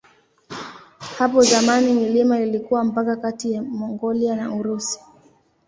[1.17, 4.99] Hapo zamani milima ilikuwa mpaka kati ya Mongolia na Urusi.